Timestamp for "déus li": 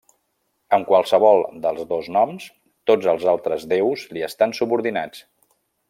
3.75-4.25